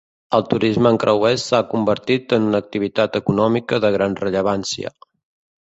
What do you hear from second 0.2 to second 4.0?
El turisme en creuers s'ha convertit en una activitat econòmica de